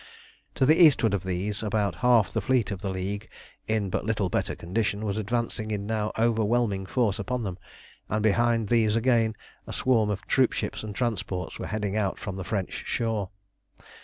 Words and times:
To 0.55 0.65
the 0.65 0.81
eastward 0.81 1.13
of 1.13 1.21
these 1.23 1.61
about 1.61 1.93
half 1.93 2.33
the 2.33 2.41
fleet 2.41 2.71
of 2.71 2.81
the 2.81 2.89
League, 2.89 3.29
in 3.67 3.91
but 3.91 4.03
little 4.03 4.29
better 4.29 4.55
condition, 4.55 5.05
was 5.05 5.15
advancing 5.15 5.69
in 5.69 5.85
now 5.85 6.11
overwhelming 6.17 6.87
force 6.87 7.19
upon 7.19 7.43
them, 7.43 7.59
and 8.09 8.23
behind 8.23 8.69
these 8.69 8.95
again 8.95 9.35
a 9.67 9.73
swarm 9.73 10.09
of 10.09 10.25
troopships 10.25 10.83
and 10.83 10.95
transports 10.95 11.59
were 11.59 11.67
heading 11.67 11.95
out 11.95 12.17
from 12.17 12.35
the 12.35 12.43
French 12.43 12.81
shore. 12.87 13.29